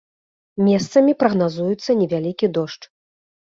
Месцамі 0.67 1.13
прагназуецца 1.25 1.91
невялікі 2.01 2.53
дождж. 2.59 2.83